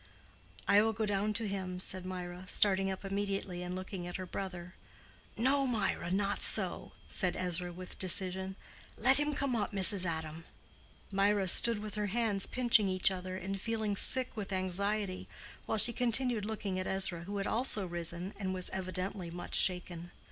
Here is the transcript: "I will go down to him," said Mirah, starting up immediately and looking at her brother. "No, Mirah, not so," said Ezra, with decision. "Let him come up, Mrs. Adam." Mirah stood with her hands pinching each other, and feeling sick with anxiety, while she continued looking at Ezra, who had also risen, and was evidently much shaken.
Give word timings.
"I 0.67 0.81
will 0.81 0.93
go 0.93 1.05
down 1.05 1.31
to 1.35 1.47
him," 1.47 1.79
said 1.79 2.07
Mirah, 2.07 2.45
starting 2.47 2.89
up 2.89 3.05
immediately 3.05 3.61
and 3.61 3.75
looking 3.75 4.07
at 4.07 4.15
her 4.17 4.25
brother. 4.25 4.73
"No, 5.37 5.67
Mirah, 5.67 6.09
not 6.09 6.41
so," 6.41 6.93
said 7.07 7.35
Ezra, 7.37 7.71
with 7.71 7.99
decision. 7.99 8.55
"Let 8.97 9.19
him 9.19 9.35
come 9.35 9.55
up, 9.55 9.71
Mrs. 9.73 10.07
Adam." 10.07 10.45
Mirah 11.11 11.47
stood 11.47 11.77
with 11.77 11.93
her 11.93 12.07
hands 12.07 12.47
pinching 12.47 12.89
each 12.89 13.11
other, 13.11 13.37
and 13.37 13.61
feeling 13.61 13.95
sick 13.95 14.35
with 14.35 14.51
anxiety, 14.51 15.27
while 15.67 15.77
she 15.77 15.93
continued 15.93 16.45
looking 16.45 16.79
at 16.79 16.87
Ezra, 16.87 17.25
who 17.25 17.37
had 17.37 17.45
also 17.45 17.85
risen, 17.85 18.33
and 18.39 18.55
was 18.55 18.71
evidently 18.71 19.29
much 19.29 19.53
shaken. 19.53 20.09